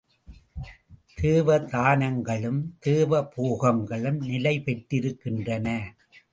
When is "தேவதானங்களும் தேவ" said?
1.21-3.29